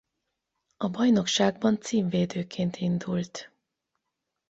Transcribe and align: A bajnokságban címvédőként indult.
A 0.77 0.87
bajnokságban 0.89 1.79
címvédőként 1.81 2.75
indult. 2.77 3.51